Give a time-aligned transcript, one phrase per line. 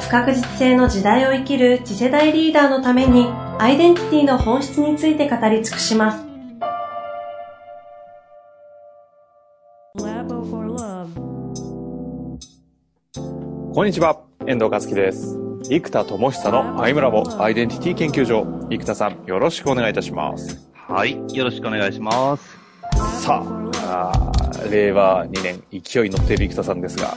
[0.00, 6.24] 不確実性の時代を生きる次世代リーダーのためにアイデンティティの本質について語り尽くします.
[13.74, 15.38] こんにちは、遠藤和樹です。
[15.64, 18.44] 生田智久のアイムラボアイデンティティ研究所。
[18.70, 20.68] 生田さん、よろしくお願いいたします。
[20.74, 21.18] はい。
[21.34, 22.58] よろしくお願いします。
[23.22, 23.44] さ
[23.84, 27.12] あ、あー令和2年、勢いに乗っている生田さんですが、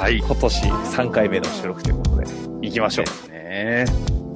[0.00, 0.16] はい。
[0.16, 2.26] 今年3回目の収録ということで、
[2.62, 3.12] 行きましょうで。
[3.12, 3.84] すね。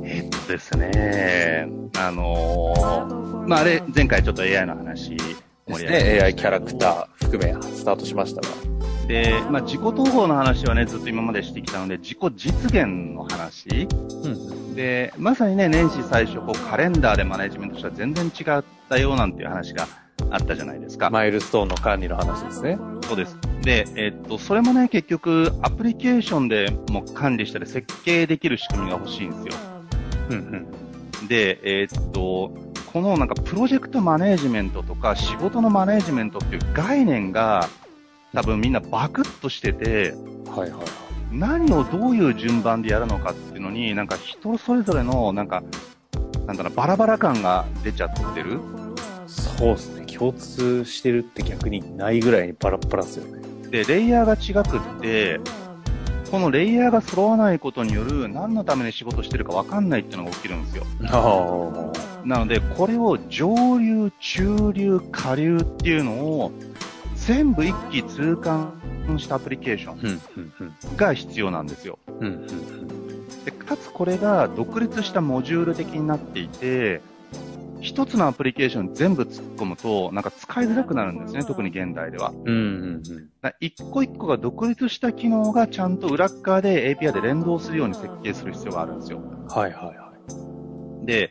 [0.05, 1.67] えっとですね。
[1.97, 5.33] あのー、まあ、あれ、前回ちょっと AI の話です盛り上
[5.65, 8.49] げましたね、AI キャラクター含めスタートしましたが。
[9.09, 13.89] で、まあ、自己統合の話はね、ずっと今までしてきたので、自己実現の話。
[14.23, 14.75] うん。
[14.75, 19.89] で、まさにね、年始最初、こう、カレンダーでマネジメントしたら全然違ったよなんていう話が
[20.31, 21.09] あったじゃないですか。
[21.09, 22.77] マイルストーンの管理の話ですね。
[23.09, 23.54] そうです。
[23.65, 29.63] で、えっと、それもね、結局、アプリケーションでも管理したり設計できる仕組みが欲しいんですよ。
[30.31, 30.69] うん
[31.23, 31.29] うん。
[31.29, 32.55] で、えーっと、
[32.93, 37.69] このなんかプロジェクトマネージメントとか仕事のマネージメントっていう概念が
[38.33, 40.15] 多分みんなバクッとしてて、
[40.47, 40.87] はいはいはい。
[41.33, 45.63] 何をどういう順番でやるのかっていうのになんか人それぞれのなんか、
[46.47, 48.61] なんだろう、バラバラ感が出ちゃってる。
[49.27, 50.07] そうですね。
[50.07, 53.54] 共通してるって逆にないぐらいにバラッバラですよね。
[53.75, 55.41] で、レイヤーが違くって、
[56.31, 60.85] このレイヤーが揃わないことによる何のために仕事してるか分かんないっていうのが起きるんですよ。
[62.25, 66.53] なので、これを上流、中流、下流っていうのを
[67.17, 68.75] 全部一気通貫
[69.17, 69.95] したアプリケーショ。
[69.95, 70.21] ン
[70.97, 71.99] が必要なんですよ。
[73.45, 77.01] でかつこれが独立したモジュール的になっていて、
[77.85, 82.31] 一つのアプリケーション全部突っ込むと、なんか使いづらくなるんですね、特に現代では。
[82.31, 82.39] うん。
[82.39, 83.29] うん、うん。
[83.61, 89.21] 一個一個が独立した機能がちゃんと裏っ側で API で連動するように設計する必要があるんですよ。
[89.51, 90.13] はい、はい、は
[91.03, 91.07] い。
[91.07, 91.31] で、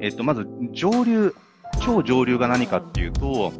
[0.00, 1.32] えっと、まず、上流、
[1.80, 3.52] 超上流が何かっていうと、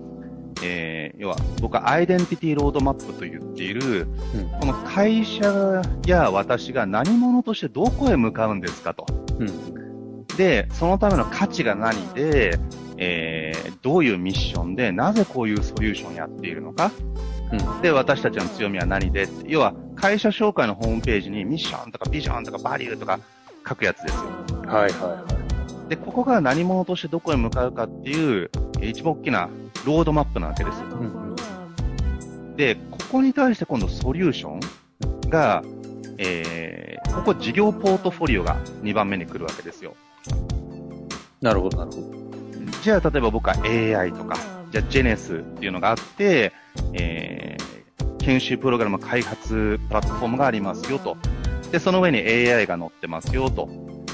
[0.64, 9.06] えー、要は、僕はアイデンティティロードマップと言っている、うんこの会社や私が何者としてどこへ向かうんですかと。
[9.38, 9.81] うん。
[10.36, 12.58] で、そのための価値が何で、
[12.96, 16.90] えー、どういうミッションで、なぜこういうソリューションをやっているのか。
[17.52, 17.82] うん。
[17.82, 23.18] で、私たちの強みは何で、要は、会社紹介のホームページにミッションとかビジョンとかバリューとか
[23.68, 24.22] 書くやつですよ。
[24.66, 25.24] はい、はい、は
[25.88, 28.50] で、ここが何者としてどこへ向かうかっていう、
[28.80, 29.48] えー一番大きな
[29.84, 30.80] ロードマップなわけです。
[30.80, 30.82] い。
[30.82, 31.36] うん。
[32.56, 34.60] で、ここに対して今度ソリューション
[35.28, 35.62] が、
[36.18, 39.94] えー、ここ事業ポートフォリオが2番目に来るわけですよ。
[41.42, 42.22] なるほど、なるほど。
[42.82, 44.36] じゃあ、例えば僕は AI とか、
[44.70, 46.52] じゃあ Genes っていうのがあって、
[46.94, 51.16] えー、研修プログラム開発プラットフォームがありますよと。
[51.72, 53.68] で、その上に AI が載ってますよと。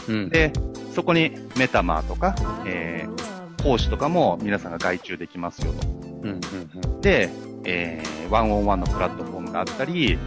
[0.09, 0.29] うん。
[0.31, 0.53] で、
[0.95, 2.35] そこにメタマーとか、
[2.67, 5.87] えー、講師とかも皆さんが外注できますよと。
[5.87, 6.41] うん、
[6.83, 7.31] うん、で、
[7.65, 10.19] えー、ワンオンワンのプラットフォームがあったり、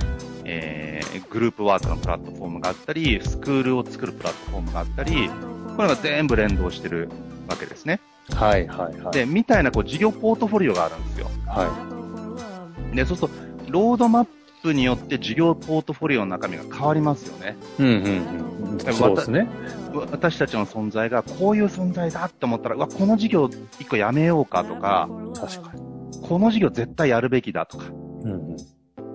[0.46, 5.30] えー、グループワークのプラットフォームがあったり、スクールを作るプラットフォームがあったり、
[5.76, 7.10] これが全部連動してる
[7.48, 8.00] わけですね。
[8.30, 8.38] うん。
[8.38, 9.14] はい、はい、はい。
[9.14, 11.28] で、みたいなこう事業ポートフォリオがあるんですよ。
[11.48, 11.66] は
[12.94, 14.28] で、そうすると、ロードマッ
[14.62, 17.58] プによって事業ポートフォリオの中身が変わりますよね。
[17.80, 17.84] い。
[17.84, 18.78] うん、うん、うん。
[18.78, 19.48] でそうですね。
[19.94, 23.50] わ私たちの存在がこういう存在だって思ったら、うわ、この事業
[23.80, 25.82] 一個やめようかとか、確かに。
[26.22, 27.86] この事業絶対やるべきだとか。
[28.24, 28.58] うん、うん。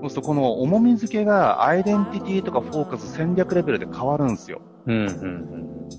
[0.07, 4.61] そうするとこの重み付けがアイデンティティとかフォーカス戦略レベルで変わるんですよ。
[4.87, 5.11] うん、う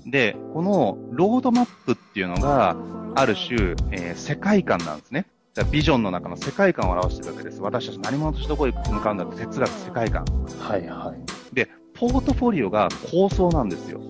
[0.06, 2.74] ん、で、このロードマップっていうのが、
[3.14, 5.26] ある種、えー世界観なんですね。
[5.70, 7.60] ビジョンの中の世界観を表してるわけです。
[7.60, 10.24] 私たち何者としてどこへ向かうんだって哲学、世界観。
[10.30, 10.58] うん。
[10.58, 11.54] はい、はい。
[11.54, 14.00] で、ポートフォリオが構想なんですよ。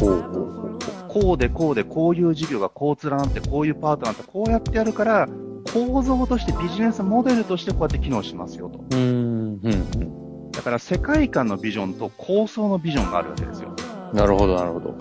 [0.00, 0.78] ほう、ほう、ほう。
[1.08, 5.28] こうでこうでこういう事業がこう連なってこういうパートナーってこうやってやるから
[5.72, 8.84] 構造としてビジネスモデルとしてこうやって機能しますよと。
[8.90, 10.50] うん、うん、うん。
[10.50, 13.74] だから世界観のビジョンと構想のビジョンがあるわけですよ。
[14.12, 14.94] なるほど、なるほど。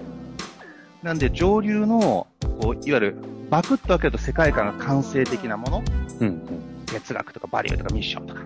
[1.03, 2.27] なんで上流の、
[2.61, 3.15] こう、いわゆる
[3.49, 5.83] バクッと開けると世界観が完成的なもの、
[6.21, 6.41] うん、
[6.87, 8.41] 哲学とかバリューとかミッションとか。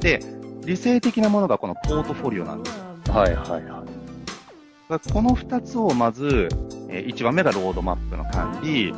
[0.00, 0.20] で、
[0.66, 2.84] 理性的なものがこのポートフォリオなんですよ。
[3.14, 5.12] はいはいはい。
[5.12, 6.48] この二つをまず、
[6.90, 8.92] えー、一番目がロードマップの管理、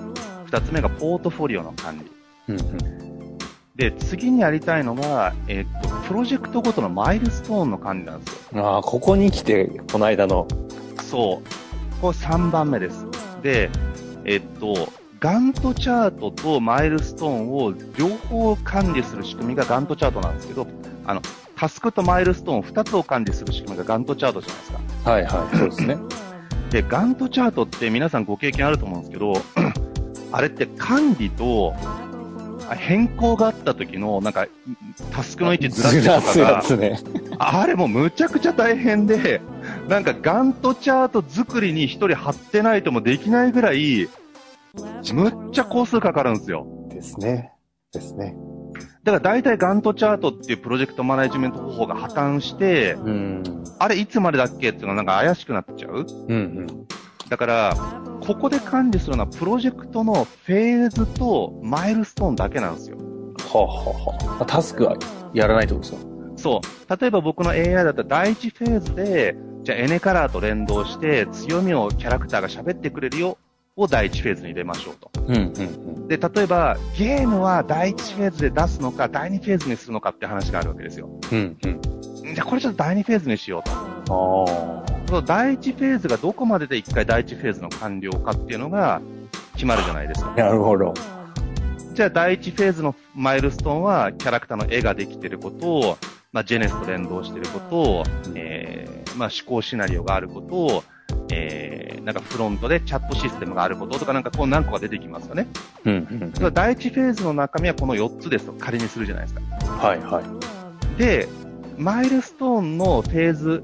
[0.47, 2.16] 二つ目がポートフォリオの管理。
[2.49, 3.39] うんうん。
[3.77, 8.67] で、次にやりたいのが、えーっと、プロジェクトごとのマイルストーンの管理なんですよ。
[8.67, 10.47] ああ、ここに来て、この間の。
[11.03, 12.01] そう。
[12.01, 13.07] これ3番目です。
[13.43, 13.71] で、
[14.25, 14.91] えっと、
[15.21, 20.67] ガントチャートとマイルストーンを両方管理する仕組みがガントチャートなんですけど、
[21.07, 21.23] あの、
[21.57, 24.73] タスクとマイルストーン2つを管理する仕組みがガントチャートじゃないです
[25.05, 25.11] か。
[25.11, 25.99] はいはい、そうですね。
[26.71, 29.35] で、ガントチャートって皆さんご経験あると思うんですけど、
[30.33, 31.96] あれって管理とあ
[32.75, 34.47] 変更があった時の、なんか、
[35.13, 36.99] タスクの位置ずらすとかがや、つね。
[37.39, 39.41] あれもうむちゃくちゃ大変で、
[39.89, 44.09] なんかガントチャート作りに一人貼ってないともできないぐらい、
[45.13, 46.67] むっちゃ工数かかるんですよ。
[46.91, 47.53] ですね。
[47.93, 48.37] ですね。
[49.05, 53.43] だから大体ガントチャートっていうプロジェクトマネジメント方法が破綻して、うん。
[53.79, 56.05] あれいつまでだっけっていうのがなんか怪しくなっちゃう。
[56.29, 56.67] うんうん。
[57.29, 57.77] だから、
[58.21, 62.97] ここで管理するのはプロジェクトのフェーズとマイルストーンだけなんですよ。
[62.97, 63.73] はあ、は
[64.29, 64.97] あはあ、タスクは
[65.33, 66.09] やらないってことですか？
[66.37, 67.01] そう。
[67.01, 73.39] 例えば僕の AI だったら第一フェーズで、じゃあエネカラーと連動して強みをキャラクターが喋ってくれるよ
[73.77, 75.11] を第一フェーズに入れましょうと。
[75.27, 75.39] うんう
[76.05, 81.09] んで、例えばゲームは第一フェーズで出すのか第二フェーズにするのかって話があるわけですよ。
[81.33, 81.57] うん。
[81.65, 81.81] うん
[82.27, 82.35] うん。
[82.35, 84.96] じゃあこれちょっと第二フェーズにしようと。
[85.07, 89.01] その第一フェーズがどこまでで一回第一フェーズの完了かっていうのが
[89.55, 90.35] 決まるじゃないですか。
[90.35, 90.93] なるほど。
[91.95, 95.99] じゃあ第一フェーズのマイルストーンはキャラクターの絵ができてることを、
[96.33, 98.03] まあ、ジェネスと連動してることを、
[98.35, 100.85] えー、まあ、思考シナリオがあることを、
[101.31, 105.47] えー、なんかフロントでチャットシステムがあることとかなんかこう何個か出てきますよね。
[105.87, 106.53] うんうん。
[106.53, 109.41] 第一フェーズの中身はこの4つですと仮にするじゃないですか。
[109.67, 110.99] はいはい。
[110.99, 111.29] で、
[111.79, 113.63] マイルストーンのフェーズ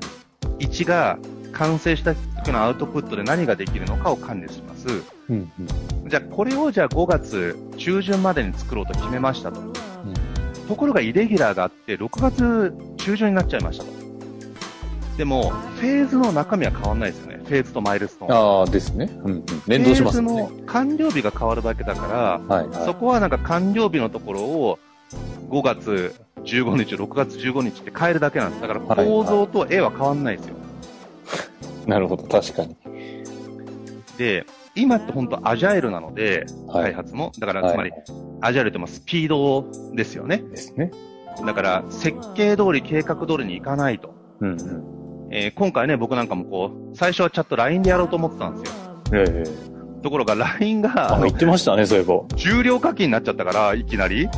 [0.59, 1.19] 1が
[1.53, 4.89] 完成した時のアウトプットで何ができるのかを管理します。
[5.29, 5.53] うん
[6.03, 6.09] うん。
[6.09, 9.61] じゃあこれをじゃあ5月中旬までに作ろうと決めましたと。
[10.69, 13.91] ところがイレギュラーがあって6月中旬になっちゃいましたと。
[15.19, 17.41] でも、フェーズの中身は変わんないですよね。
[17.45, 18.61] フェーズとマイルストーン。
[18.61, 19.11] ああ、ですね。
[19.25, 19.45] うんうん。
[19.67, 20.29] 連動しますね。
[20.29, 22.87] フェーズの完了日が変わるだけだから、はいはい。
[22.87, 24.79] そこはなんか完了日のところを
[25.51, 26.15] 5月
[26.45, 28.63] 15日、6月15日って変えるだけなんです。
[28.63, 30.55] だからはい構造と絵は変わんないですよ。
[31.87, 32.77] なるほど、確かに。
[34.19, 36.83] で、今って本当アジャイルなので、はい。
[36.85, 37.33] 開発も。
[37.39, 37.93] だからはいつまり、
[38.41, 40.39] アジャイルってもスピードですよね。
[40.39, 40.91] ですね。
[41.45, 44.15] だから、設計通り、計画通りにいかないと。
[44.41, 44.59] うんうん。
[45.31, 48.77] えー今回ね、僕なんかもこう、最初はチャット LINE でやろうと思ってたんですよ。
[49.15, 49.73] ええ
[50.03, 52.23] ところが LINE が、あ、あの言ってましたね、そういえば。
[52.37, 54.29] 重量課金になっちゃったから、いきなり。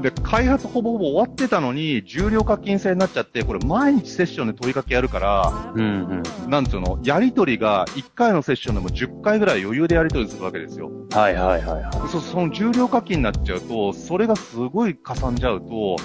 [0.00, 6.50] で、開発ほぼほぼ終わってたのに、重量課金制になっちゃって、これ毎日セッションで問いかけやるから、うんうん。
[6.50, 10.90] なんつうの、やりとりが1回のセッションでも10回ぐらい余裕でやりとりするわけですよ。
[11.12, 15.96] はいはいはいはそその重量課金になっちゃうと、それがすごいかさんじゃうと、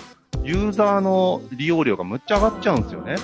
[0.44, 3.14] ユーザーの利用料がむっちゃ上がっちゃうんですよね。
[3.14, 3.16] い。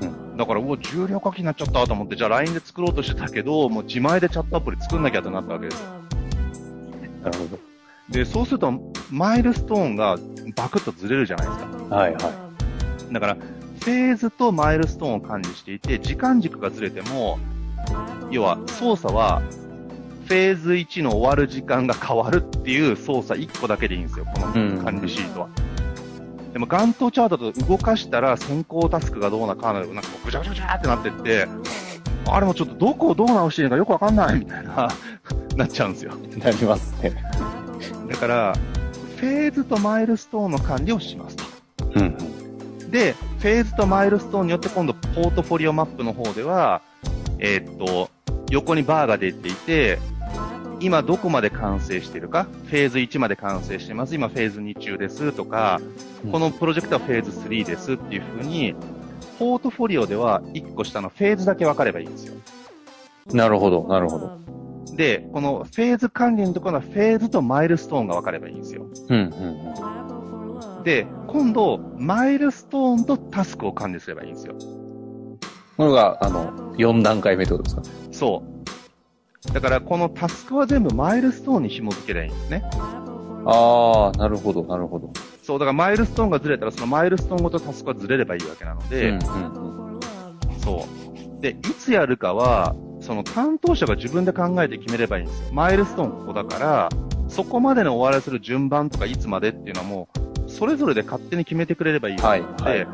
[0.00, 0.36] うんうん。
[0.36, 5.88] だから、うわ、重量課金になっちゃったと思って、じゃあ LINE で作ろうとしてたけど、もう自前でチャットアプリ作んなきゃってなったわけですよ。
[7.22, 7.73] なるほ
[8.08, 8.72] で、そうすると、
[9.10, 10.18] マイルストーンが
[10.56, 11.66] バクッとずれるじゃないですか。
[11.66, 11.96] ど。
[11.96, 12.18] はいは
[13.10, 13.12] い。
[13.12, 17.38] だから、フェーズとマイルストーンを管理していて、時間軸がずれても、
[18.30, 19.42] 要は操作は、
[20.26, 25.48] フェーズ1の終わる時間が変わるっていう操作1個だけでいいんですよ、この管理シートは。
[26.54, 31.46] でも、ガントチャートと動かしたら先行タスクがどうなかな、なんかぐちゃぐちゃぐちゃってなってって、
[32.26, 34.88] あれもちょっとどこをどう直していいのかよくわかんないみたいな、
[35.56, 36.12] なっちゃうんですよ。
[36.38, 37.12] なりますね。
[38.14, 38.54] だから、
[39.16, 41.44] フェーズとマイルストーンの管理をしますと。
[41.96, 42.16] うん
[42.80, 42.90] うん。
[42.92, 46.80] で、フェーズとマイルストーンによって今度ポートフォリオマップの方では、
[47.40, 48.10] えーっと、
[48.50, 49.98] 横にバーが出ていて、
[50.78, 55.80] 今どこまで完成しているか、フェーズ1まで完成してます、今フェーズ2中ですとか、
[56.24, 58.74] うんこのプロジェクトはフェーズ3ですっていう風に、
[59.40, 62.34] ポートフォリオでは1個下のフェーズだけ分かればいいんですよ。
[63.32, 64.38] なるほど、なるほど。
[64.96, 68.86] で、このフェーズ管理のところのフェーズとマイルストーンが分かればいいんですよ。
[69.08, 69.74] うんうん
[70.84, 74.54] で、今度、マイルストーンとタスクを管理すればいいんですよ。
[75.78, 77.82] これが、あの、4段階目ってことですか？
[78.12, 78.42] そ
[79.48, 79.52] う。
[79.54, 82.62] だから、このタスクは全部マイルストーンに紐付ければいいんですね。
[83.46, 85.10] ああ、なるほど、なるほど。
[85.42, 90.00] そう、だからマイルストーンがずれたら、そのマイルストーンごとタスクはずれればいいわけなので、うんうんうん。
[90.60, 90.86] そ
[91.38, 91.40] う。
[91.40, 92.74] で、いつやるかは、
[93.04, 95.52] その担当者が自分で考えて決めればいいんですよ。
[95.52, 96.88] マイルストーンここだから、
[97.28, 100.08] そこまでの終わらせる順番とかいつまでっていうのはも
[100.46, 102.40] う、それぞれで勝手に決めてくれればいいので、はい。
[102.40, 102.86] はい。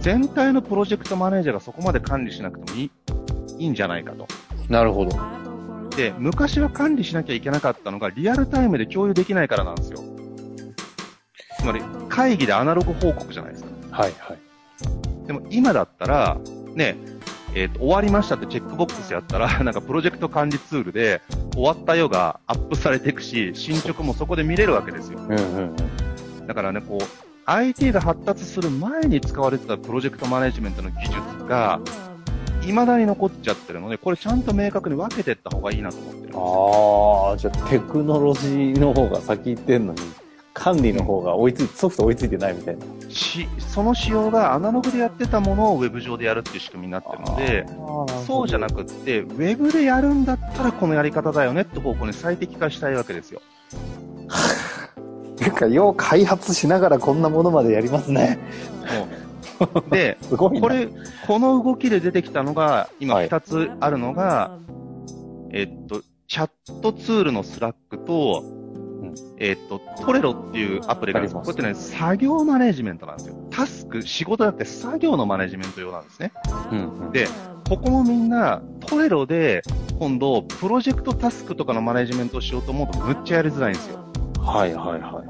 [0.00, 2.90] 全体のプロジェクトマネージャーがそこまで管理しなくてもいい
[3.58, 4.28] いいんじゃないかと。
[4.68, 5.16] なるほど。
[5.96, 10.00] で、昔は管理しなきゃいけなかったのが、リアルタイムで共有できないからなんですよ。
[11.58, 13.70] つまり、会議でアナログ報告じゃないですか。
[13.90, 14.12] はい。
[14.18, 15.26] はい。
[15.26, 16.36] でも今だったら、
[16.74, 16.96] ね、
[17.54, 21.20] えっ、と、終わりましたってチェックボックスやったら、 なんかプロジェクト管理ツールで、
[21.52, 25.18] 終わったよがアップされていくし、進捗もそこで見れるわけですよ。
[25.18, 25.76] うんうん
[26.40, 26.46] うん。
[26.46, 27.04] だからね、こう、
[27.46, 31.80] IT が発達する前に使われてたプロジェクトマネジメントの技術が、
[32.60, 37.30] 未だに残っちゃってるので、これちゃんと明確に分けていった方がいいなと思ってるんですよ。
[37.30, 40.00] ああ、じゃあテクノロジーの方が先行ってんのに、
[40.58, 42.84] 管理の方が追いついて、ソフト追いついてないみたいな。
[43.08, 47.66] し、その仕様がアナログでやってたものをウェブ上でやるっていう仕組みになってるので、
[48.26, 53.40] そうじゃなくって、ウェブでやるんだったらこのやり方だよねって方向に最適化したいわけですよ。
[55.40, 58.38] なんか、よう開発しながらこんなものまでやりますね。
[59.90, 60.18] で。
[60.36, 60.88] これ、
[61.26, 64.58] この動きで出てきたのが、今はい二つあるのが、
[65.52, 68.57] えっと、チャットツールの Slack と、ん
[69.38, 73.36] えっと、 Trello っていうアプリがありますこれってね、作業マネジメントなんですよ。
[73.50, 76.32] タスク、仕事じゃなくて作業のマネジメント用なんですね。
[76.72, 77.12] うんうん。
[77.12, 77.28] で、
[77.68, 79.62] ここもみんな、 Trello で、
[79.98, 83.98] 今度、プロジェクトタスクとかのマネジメントをしようと思うとむっちゃやりづらいんですよ。
[84.40, 85.24] はいはいはいはい。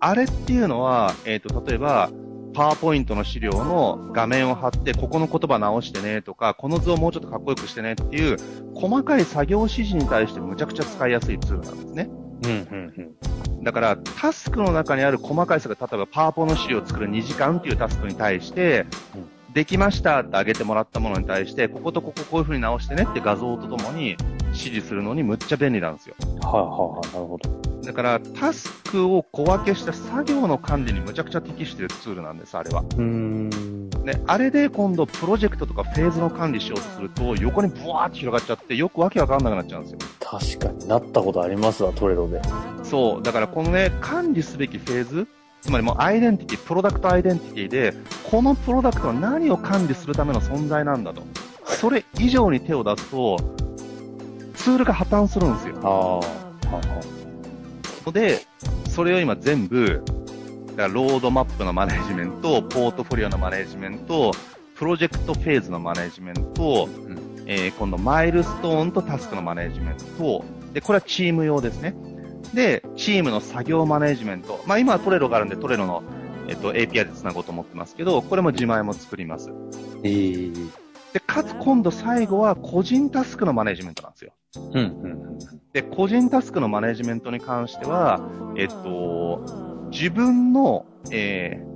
[0.00, 2.10] あれっていうのは、えっ、と、例えば、
[2.54, 8.36] パワーポイントの資料の画面を貼って、ここの言葉直してねとか、この図をもうちょっとかっこよくしてねっていう、
[8.74, 12.10] 細かい作業指示に対してむちゃくちゃ使いやすいツールなんですね。
[12.42, 13.16] うんうん
[13.58, 13.64] うん。
[13.64, 18.86] だから、タスクの中にある細かい作業、例えばパワポの資料を作る2時間っていうタスクに対して、
[19.52, 24.16] できましたってあげてもらったものに対して、こことこここういう風に直してねって画像とともに
[24.58, 26.14] 指示するのにむっちゃ便利なんですよ。
[26.42, 27.14] はいはいはい。
[27.14, 27.68] なるほど。
[27.86, 32.80] だから、タスクを小分けした作業の管理にむちゃくちゃ適してるツールなんです、あれは。
[32.80, 33.48] うーん。
[34.04, 39.98] ね、あれで今度プロジェクトとかフェーズの管理しようとすると、横にブワーって広がっちゃって、よくわけわかんなくなっちゃうんですよ。
[40.20, 42.40] 確かになったことありますわ、 Trello で。
[42.82, 43.22] そう。
[43.22, 45.28] だからこのね、管理すべきフェーズ、
[45.62, 47.94] つまりもうアイデンティティ、プロダクトアイデンティティで、
[48.30, 51.22] このプロダクトは何を管理するための存在なんだと。
[51.64, 53.36] それ以上に手を出すと、
[54.68, 56.20] ツールが破綻するんですよ。
[58.04, 58.40] ので、
[58.90, 60.04] それを今全部、
[60.76, 64.32] だからロードマップのマネジメント、ポートフォリオのマネジメント、
[64.74, 66.86] プロジェクトフェーズのマネジメント、
[67.46, 70.44] えー今度マイルストーンとタスクのマネジメント、
[70.74, 71.96] で、これはチーム用ですね。
[72.52, 74.62] で、チームの作業マネジメント。
[74.66, 76.02] まあ今はトレロがあるんで、トレロの、
[76.46, 79.50] えっと、API で繋ごうと思ってますけど、これも自前も作ります。
[80.02, 80.70] えー。
[81.14, 84.32] で、かつ今度最後は個人タスクのマネジメントなんですよ。
[84.56, 85.38] うんうん
[85.72, 88.20] で、個人タスクのマネジメントに関しては、
[88.56, 91.68] えっと、自分の、えー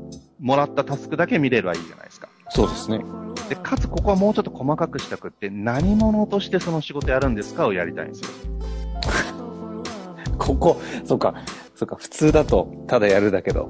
[0.43, 2.29] もらったタスクだけ見れればいいじゃないですか。
[2.51, 3.01] そうですね。
[3.49, 8.29] で、かつここはもうちょっと細かくしたくって、何者としてその仕事やるんですかをやりたいんですよ。
[10.37, 11.35] ここ、そうか、
[11.77, 13.69] そうか、普通だと、ただやるだけど。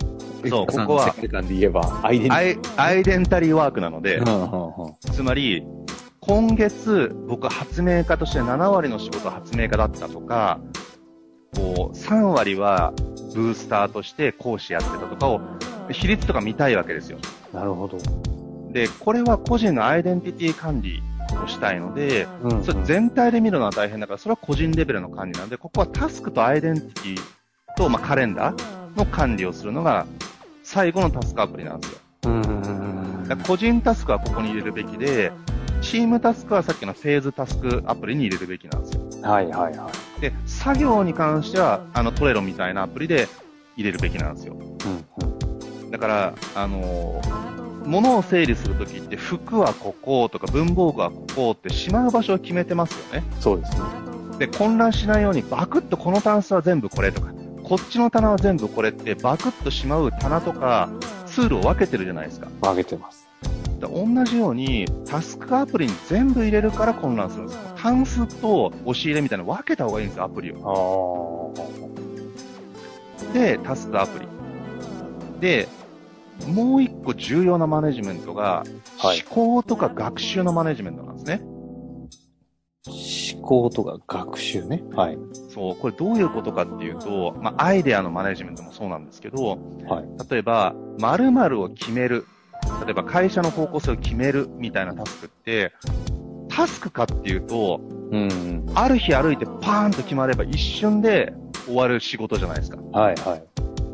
[0.49, 5.63] そうここは世界観で言えば、アイデンティアイアイデンタリーワークなので、うんうんうんつまり、
[6.25, 10.61] 今月、僕は発明家として7割の仕事は発明家だったとか、
[11.53, 12.93] こう、3割は
[13.35, 15.41] ブースターとして講師やってたとかを、
[15.91, 17.19] 比率とか見たいわけですよ。
[17.53, 17.99] なるほど。
[18.71, 21.03] で、これは個人のアイデンティティ管理
[21.45, 30.07] をしたいので、うんそれ全体で見るのは大変だから、それは個人レベルの管理なので、ここはタスクとアイデンティティと、まあ、カレンダーの管理をするのが
[30.63, 31.99] 最後のタスクアプリなんですよ。
[32.27, 35.33] うんうんうんだから個人タスクはここに入れるべきで、
[35.83, 39.03] チームタスクはさっきのフェーズタスクアプリに入れるべきなんですよ。
[39.23, 40.21] はいはいはい。
[40.21, 43.29] で、作業に関しては、あのトレロみたいなアプリで
[43.77, 44.55] 入れるべきなんですよ。
[44.55, 47.53] うんうんだから、あのー
[47.85, 53.25] 物を整理するときって服はこことか文房具はここってしまう場所を決めてますよね。
[53.41, 53.81] そうですね。
[54.39, 57.33] で、混乱しないようにバクッとこのタンスは全部これとか、
[57.65, 60.91] こっちの棚は全部これってバクッとしまう棚とか
[61.27, 62.49] ツールを分けてるじゃないですか。
[62.61, 63.22] 分けてます。
[63.83, 67.63] だ同じようにタスクアプリに全部入れるから混乱するんですよ。
[67.77, 71.53] タンスと押し入れみたいなの分けた方がいいんですよ、アプリを。
[73.35, 74.27] で、タスクアプリ。
[75.41, 75.69] で、
[76.47, 78.65] もう一個重要なマネジメントが、
[78.99, 81.43] はい思考とか学習のマネジメントなんですね。
[83.35, 84.83] 思考とか学習ね。
[84.95, 85.19] はい。
[85.53, 89.59] そう、これどういうことかっていうと、まあ、アイデアのマネジメントもそうなんですけど、
[89.89, 90.31] はい。
[90.31, 92.27] 例えば、〇〇を決める。
[92.85, 95.73] 例えば会社の方向性を決めるみたいなタスクって、
[96.49, 98.67] タスクかっていうと、うんうん。
[98.75, 101.33] ある日歩いてパーンと決まれば一瞬で
[101.67, 102.79] 終わる仕事じゃないですか。
[102.93, 103.45] はいはい。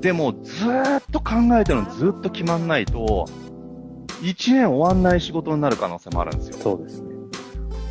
[0.01, 3.27] でも、ずーっと考えてるのずっと決まんないと、
[4.23, 6.59] 1年終わんない仕事になる可能性もあるんですよ。
[6.59, 7.09] そうですね。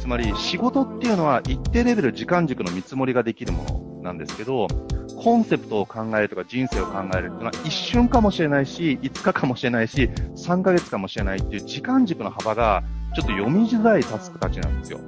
[0.01, 3.63] つまり、仕事っていうのは一定レベル時間軸の見積もりができるも
[3.99, 4.67] のなんですけど、
[5.17, 12.83] コンセプトを考えるとか人生を考えるっていうのは一瞬かもしれないし、5日かもしれないし、3ヶ月かもしれないっていう時間軸の幅が
[13.15, 14.99] ちょっと読みづらいタスクたちなんですよ。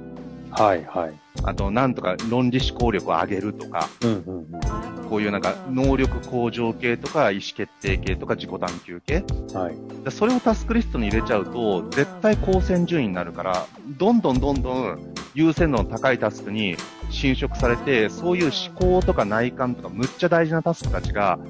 [0.50, 1.14] はいはい。
[1.44, 4.99] あと、なんとか論理思考力を上げるとか、うんうんうん。
[5.10, 9.24] こういうなんか能力向上系とか意思決定系とか自己探求系。
[9.52, 10.04] はい。
[10.04, 13.66] でそれをタスクリストに入れちゃうと、絶対高専順位になるから、
[13.98, 16.76] どんどんどんどん優先度の高いタスクに
[17.10, 21.40] 侵食されて、そういう思考とか内観とかむっちゃ大事なタスクたちが、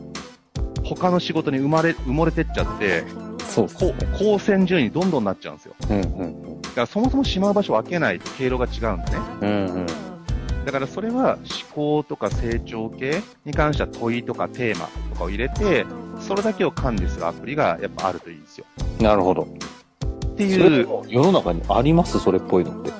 [0.83, 3.05] 他の仕事に生まれ、埋もれてっちゃって、
[3.41, 5.75] そうですこ高専順位にどんどんなっちゃうんですよ。
[5.91, 9.19] うんうんだからそもそもしまう場所を分けないと経路が違うんでね。
[9.43, 9.49] うん。
[9.49, 10.10] うんうん。
[10.65, 15.87] だからそれは思考とか成長系に関しては問いとかテーマとかを入れて、
[16.21, 18.67] それだけを管理するアプリがやっぱあるといいんですよ。
[19.01, 19.43] なるほど。
[19.43, 22.19] っていう、も世の中にあります？
[22.19, 22.93] それっぽいのって。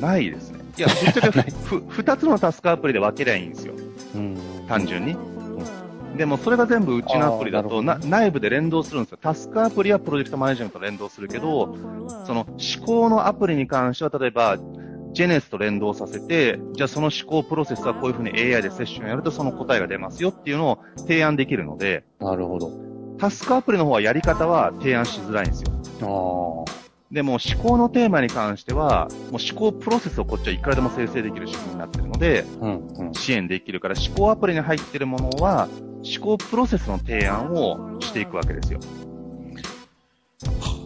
[0.00, 0.60] ないですね。
[0.78, 3.74] いや、ぶっちゃけふ、二つのタスクアプリで分けりゃいいんですよ。
[4.14, 4.38] うん
[4.68, 5.16] 単純に。
[6.16, 9.18] でもそれが全部うちのアプリだと内部で連動するんですよ。
[9.20, 11.76] タスクアプリはプロジェクトマネジメントと連動するけど、
[12.26, 12.46] その
[12.78, 14.56] 思考のアプリに関しては例えば、
[15.16, 22.70] ジェネスと連動させて、じゃあその思考プロセスはこういうふうに AI でセッションやるとその答えが出ますよっていうのを提案できるので、なるほど。
[23.16, 25.72] タスクアプリの方はやり方は提案しづらいんですよ。
[26.02, 26.70] あ
[27.10, 32.64] でも思考のテーマに関しては、もう思考プロセスをこっちはいくらでも生成できる仕組みになってるので、あ。
[32.66, 33.14] うんうん。
[33.14, 35.68] 支援できるから思考アプリに入ってるものは、
[36.04, 38.80] 思考プロセスの提案をしていくわけですよ。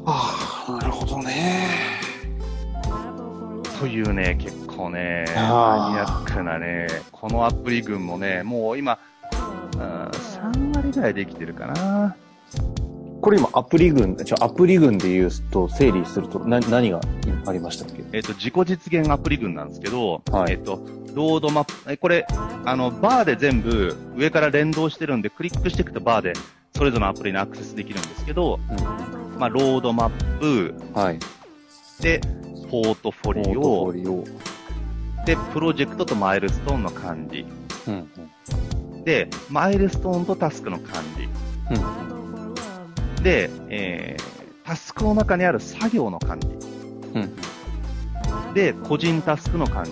[0.06, 1.99] ああ、なるほどね。
[3.80, 8.98] というね、結構ね、マニアックなね、このアプリ群もね、もう今、
[9.74, 12.14] うん3割ぐらいできてるかな。
[13.22, 17.00] これ今アプリ群、アプリ群で言うと整理するとな何が
[17.46, 18.04] ありましたっけ？
[18.12, 22.26] えっ、と、自己実現アプリ群なんですけど、はいえっ、と、ロードマップ、えこれ、
[22.66, 26.34] あの、バーで全部上から連動してるんで、クリックしていくとバーで
[26.76, 28.60] それぞれのアプリにアクセスできるんですけど、
[29.38, 31.18] まあ、ロードマップ、はい。
[32.02, 32.20] で、
[32.70, 34.24] ポートフォリオリオ。
[35.26, 37.46] で、プロジェクトとマイルストーンの管理。
[37.88, 38.08] うん
[39.04, 41.28] で、マイルストーンとタスクの管理。
[41.74, 43.22] うん。
[43.22, 46.48] で、えー、タスクの中にある作業の管理。
[46.48, 48.54] うん。
[48.54, 49.90] で、個人タスクの管理。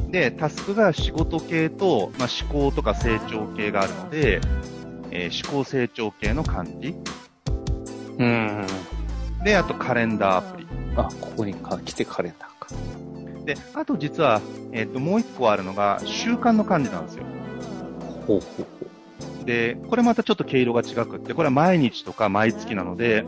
[0.00, 0.10] うん。
[0.10, 4.40] で、タスクが仕事系と、まあ、思考とか成長系があるので、
[5.10, 6.94] えー思考成長系の管理。
[8.18, 8.66] うん。
[9.44, 10.66] で、あとカレンダーアプリ。
[10.96, 12.68] あ、ここにか来てカレンダーか。
[13.44, 14.40] で、あと実は、
[14.72, 17.24] えっ、と、もう一個あるのが習慣の管理なんですよ。
[18.26, 23.24] ほうほうほで、これまたちょっと毛色が違くって、これは毎日とか毎月なので、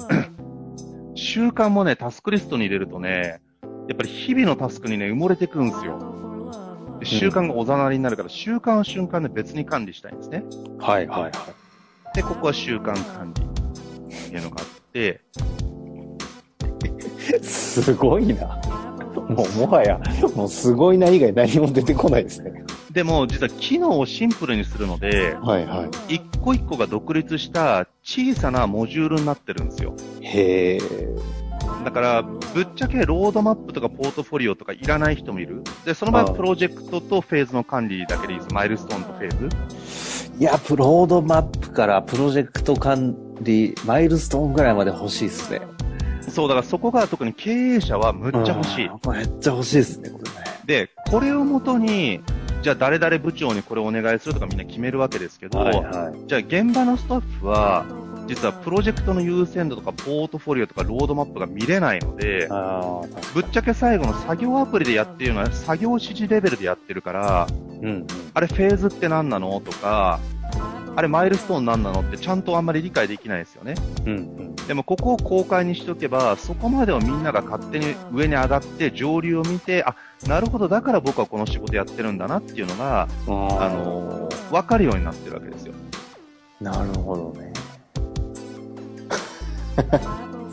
[1.14, 3.40] 習慣もね、タスクリストに入れるとね、
[3.88, 5.98] やっぱり日々のタスクにね、埋もれてくんですよ。
[7.00, 10.44] で習慣がおざなりになるから、習慣は瞬間で別に管理したいんですね。
[10.78, 10.82] う。
[10.82, 11.32] はいはいはい。
[12.14, 15.22] で、ここは習慣管理っていうのがあって、
[17.42, 18.60] すごいな。
[19.28, 20.00] もうもはや、
[20.34, 22.64] もうすごいな以外何も出てこないですね。
[22.90, 26.14] でも実は機能をシンプルにするので、はいはい。
[26.16, 29.94] 一個一個が独立した小さなモジュールになってるんですよ。
[30.20, 30.80] へえ。
[31.84, 35.62] だから、ぶっちゃけロードマップとかポートフォリオとかいらない人もいる。
[35.84, 38.52] で、その場合プロジェクトとフェーズの管理だけでいいです。
[38.52, 40.32] マイルストーンとフェーズ。
[40.38, 45.60] いや、プロードマップからプロジェクト管理、マイルストーンぐらいまで欲しいですね。
[46.30, 48.86] そう、だからそこが特に経営者はむっちゃ欲しい。
[48.86, 50.36] うんめっちゃ欲しいですね、これね。
[50.66, 52.20] で、これをもとに、
[52.62, 56.28] じゃあ誰々部長にこれをお願いするとかみんな決めるわけですけど、はいはい。
[56.28, 57.86] じゃあ現場のスタッフは、
[58.26, 62.48] 実はプロジェクトの優先度とかポートフォリオとかロードマップが見れないので、
[63.34, 67.46] ぶっちゃけ最後の作業アプリでやっているのは作業指示レベルでやってるから、
[67.82, 68.06] うん。
[68.34, 70.20] あれフェーズって何なのとか、
[70.96, 73.74] あれマイルストーン何なのってちゃんとあんまり理解できないですよね。
[74.04, 74.12] うん。
[74.12, 74.49] うん。
[74.70, 79.96] でもここを公開にしておけば、そこまでをみんなが勝手に上に上がって上流を見て、あ、
[80.28, 83.08] なるほど、だから僕はこの仕事やってるんだなっていうのが、ああ
[83.68, 85.74] のーわかるようになってるわけですよ。
[86.60, 87.52] なるほどね。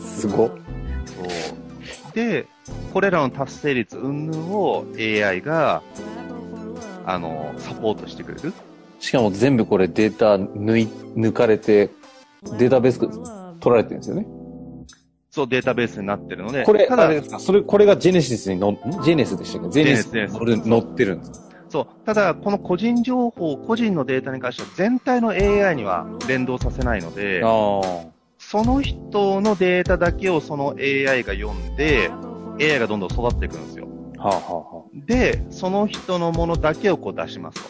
[0.00, 0.48] すごっ。
[0.48, 2.12] そう。
[2.12, 2.48] で、
[2.92, 5.80] これらの達成率云々を AI が、
[7.06, 8.52] あのーサポートしてくれる。
[8.98, 11.90] しかも全部これデータ抜い、抜かれて、
[12.58, 14.26] データベース取られてるんですよね。
[15.30, 17.38] そう、データベースになってるので、これ、ただあれですか？
[17.38, 19.70] それ、これがジェネシスにの、んジェネスでしたっけ？
[19.70, 20.32] ジェネスジェネス
[20.64, 21.38] に乗ってるんですか？
[21.68, 21.86] そう。
[22.06, 27.42] ただ、この個人情報、個人のデータに関しては全体の AI には連動させないので。
[28.40, 32.10] その人のデータだけをその AI が読んで、
[32.60, 33.86] AI がどんどん育っていくんですよ。
[34.16, 37.68] はあ、はあはで、その人のものだけをこう出しますと。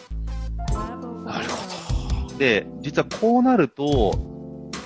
[0.77, 4.13] あ、なるほで、実はこうなると、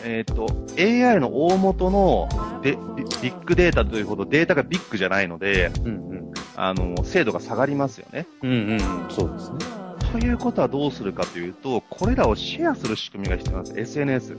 [0.04, 2.28] えっ、と、AI の大元の
[2.62, 5.84] でビビッグデータというほどデータがビッグじゃないので、ど。
[5.84, 6.34] うんうん。
[6.56, 8.28] あの、精度が下がりますよね。
[8.42, 8.80] うんうん。
[9.10, 9.84] そうですね。
[10.12, 14.00] ということはどうするかというと、これらをシェアする仕組みが必要なんです。
[14.00, 14.38] SNS。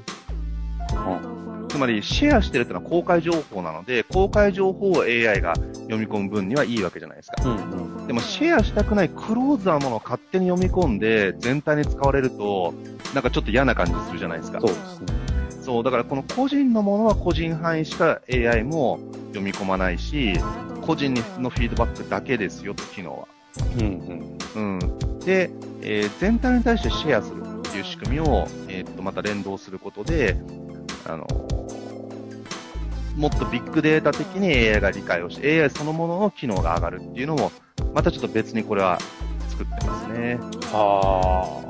[1.68, 7.42] つまり、シェアしてるってのは公開情報なので、公開情報を AI が読み込む分にはいいわけじゃないですか。
[7.44, 8.06] うんうん。
[8.06, 12.74] でも、シェアしたくないクローズなものを勝手に読み込んで、全体に使われると、
[13.12, 14.60] なんかちょっと嫌な感じするじゃないですか。
[14.60, 15.23] そうですね。
[15.64, 18.98] そう、だからこの個人のものは個人範囲しか AI も
[19.28, 20.34] 読み込まないし、
[20.82, 23.28] 個人のフィードバックだけですよ、機能は。
[23.78, 24.78] うんうん。
[24.78, 25.18] うん。
[25.20, 25.50] で、
[25.82, 30.36] えー全体に対してシェアするっていう仕組みを、えーっと、また連動することで、
[31.06, 31.54] あのー
[33.16, 37.52] もっとビッグデータ的に AI が理解をして、AI そのものの機能が上がるっていうのも、
[37.94, 38.98] またちょっと別にこれは
[39.50, 40.36] 作ってますね。
[40.72, 41.63] はあ。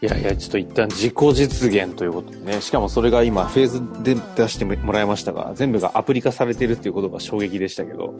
[0.00, 2.60] いやいや、ちょっと一旦自己実現ということでね。
[2.60, 8.14] しかもそれが今フェーズで出してもらいましたが、全部がアプリ化されてるっていうことが衝撃でしたけど。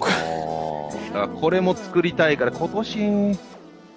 [0.00, 3.38] だからこれも作りたいから、今年、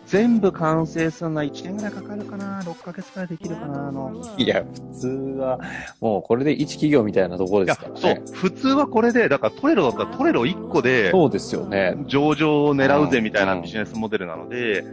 [0.06, 4.24] 全部完成するのは1年ぐらいかかるかな ?6 ヶ月くらいできるかなあの。
[4.38, 5.60] いや、普通は、
[6.02, 8.00] もうこれで一企業みたいなところですから、ね。
[8.00, 11.96] そう、普通はこれで、だからトレロだったらトレロ1個で、そうですよね。
[12.08, 14.84] 上場を狙うぜみたいなビジネスモデルなので、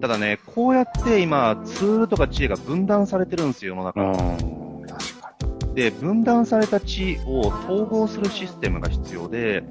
[0.00, 4.00] ただね、こうやって今、ツールとか知恵が分断されてるんですよ、世の中。
[4.02, 4.82] ん。
[4.86, 5.34] 確か
[5.74, 9.64] で、分断された知を統合するシステムが必要で、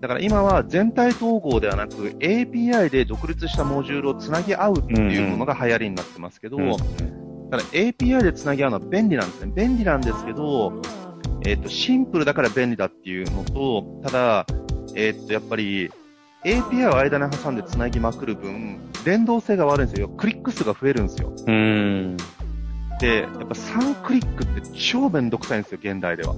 [0.00, 6.78] だから今は全体統合ではなく API で独立したモジュールをつなぎ合うっていうものが流行りになってますけど、に。
[7.50, 9.52] ただ API でつなぎ合うのは便利なんですね。
[9.54, 10.80] 便利なんですけど、
[11.44, 14.46] えっ、と、シンプルだから便利だっていうのと、ただ、
[14.94, 15.90] えっ、と、やっぱり、
[16.44, 20.08] API を間に挟んでつなぎまくる分、連動性が悪いんですよ。
[20.08, 21.32] クリック数が増えるんですよ。
[21.46, 22.16] うん。
[23.00, 26.34] で、やっぱ3クリックって超めんどくさいんですよ、現代では。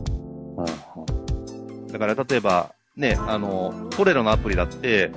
[1.93, 5.11] だから例えば、ね、あの、トレロのアプリだって、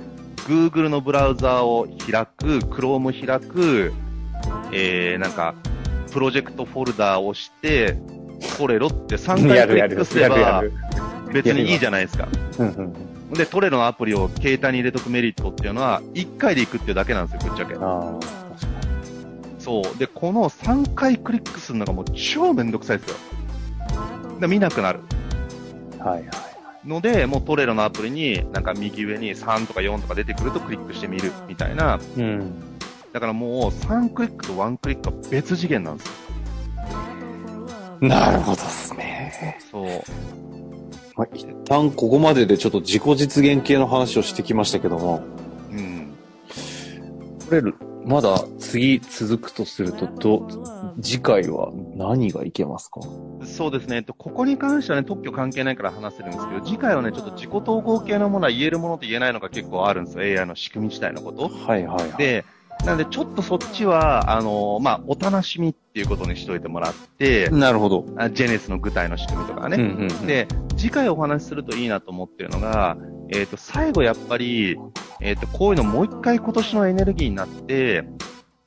[0.46, 3.92] Google のブラウザーを開く、Chrome 開く、
[4.72, 5.54] えー、なんか、
[6.12, 7.96] プロジェクトフォルダーを押して、
[8.58, 10.62] トレロって3回クリックすれば、
[11.32, 12.28] 別にいいじゃないですか。
[13.34, 17.74] で、トレロのアプリを携帯に入れとくメリットっていうのは、1回で行くっていうだけなんですよ、ぶっちゃけ。
[19.58, 19.98] そう。
[19.98, 23.16] で、この3回クリックするのがもう超めんどくさいですよ。
[24.40, 25.00] で見なくなる。
[25.98, 26.28] はいはい。
[26.84, 31.98] ので、もうトレロのアプリに、なんか右上に3とか4とか出てくるとクリックしてみるみたいな。
[32.16, 32.52] うん。
[33.12, 36.12] だからもう3クリックと1クリックは別次元なんですよ。
[38.00, 39.58] なるほどですね。
[39.70, 39.88] そう。
[41.16, 45.22] まあ、一旦ここまででちょっと自己実現系の話をしてきましたけども、
[45.70, 46.14] うん。
[47.48, 47.62] これ、
[48.04, 50.46] まだ次続くとすると、ど、
[51.00, 53.00] 次回は何がいけますか？
[53.44, 53.96] そうですね。
[53.96, 60.24] えっと、ここに関してはね、特許関係ないから話せるんですけど、次回はね、ちょっと自己統合系のものは言えるものと言えないのが結構あるんですよ。
[60.40, 61.48] AI の仕組み自体のこと。
[61.48, 62.16] はいはいはい。
[62.18, 62.44] で、
[62.84, 68.04] なのでちょっとそっちは、あの、まあ、お楽しみっていうことにしといてもらって、なるほど。
[68.16, 69.76] あジェネスの具体の仕組みとかね。
[69.76, 72.96] うんうんうん、で、次回お話しするといいなと思ってるのが、
[73.30, 74.76] えっ、と、最後やっぱり、
[75.20, 78.04] えっ、と、こういうのもう一回今年のエネルギーになって、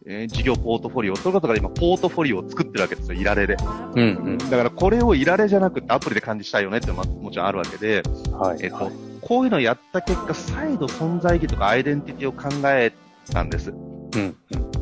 [0.09, 3.57] えー事業ポートフォリオ、そういうことから今、ポートフォリオを作ってるわけですよ、いられで。
[3.95, 8.31] うんだからこれをいられじゃなくてアプリで管理したいよねってももちろんあるわけで、うん。
[8.39, 8.59] はい。
[8.61, 12.93] えっ、と、こういうのをやった結果、再度存在意義とかアイデンティティを考え
[13.33, 13.73] たんです。
[14.15, 14.35] うん。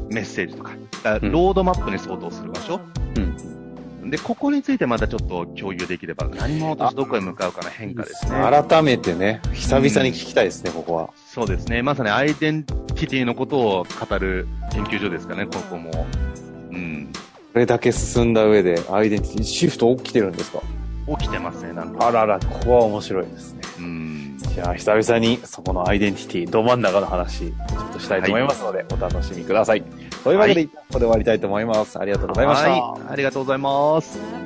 [0.09, 0.71] メッセージとか。
[0.71, 0.85] うん
[1.31, 2.79] ロードマップに相当する場所。
[4.01, 4.09] うん。
[4.09, 8.31] で、ここについてまたちょっと共有できれば、何者としてどこへ向かうかの変化ですね。
[8.31, 11.09] 改めてね、久々に聞きたいですね、ここは。
[11.27, 11.81] そうですね。
[11.83, 16.07] まさにアイデンティティのことを語る研究所ですかね、ここも。
[16.71, 17.09] うん。
[17.53, 20.59] これだけ進んだ上で、アイデンティティシフト起きてるんですか？
[21.19, 22.07] 起きてますね、なんか。
[22.07, 23.61] あらら、ここは面白いですね。
[23.79, 24.34] うん。
[24.55, 29.83] じゃあ、久々にそこのアイデンティティ、ど真ん中の話、ちょっとしたいと思いますので、お楽しみください。
[30.23, 31.99] というわけで、はいここで終わりたいと思います。
[31.99, 32.69] ありがとうございました。
[32.69, 33.01] はい。
[33.09, 34.44] ありがとうございます。